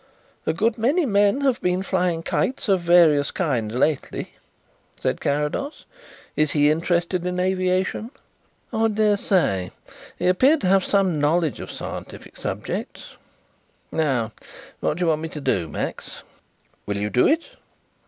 "A 0.47 0.51
good 0.53 0.79
many 0.79 1.05
men 1.05 1.41
have 1.41 1.61
been 1.61 1.83
flying 1.83 2.23
kites 2.23 2.67
of 2.67 2.79
various 2.81 3.29
kinds 3.29 3.75
lately," 3.75 4.33
said 4.99 5.21
Carrados. 5.21 5.85
"Is 6.35 6.53
he 6.53 6.71
interested 6.71 7.23
in 7.23 7.39
aviation?" 7.39 8.09
"I 8.73 8.87
dare 8.87 9.15
say. 9.15 9.69
He 10.17 10.25
appears 10.27 10.57
to 10.61 10.67
have 10.69 10.83
some 10.83 11.21
knowledge 11.21 11.59
of 11.59 11.69
scientific 11.69 12.35
subjects. 12.35 13.15
Now 13.91 14.31
what 14.79 14.97
do 14.97 15.01
you 15.01 15.07
want 15.09 15.21
me 15.21 15.29
to 15.29 15.39
do, 15.39 15.67
Max?" 15.67 16.23
"Will 16.87 16.97
you 16.97 17.11
do 17.11 17.27
it?" 17.27 17.49